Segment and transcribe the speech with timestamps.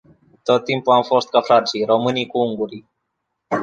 [0.43, 2.89] Tot timpul am fost ca frații, românii cu ungurii.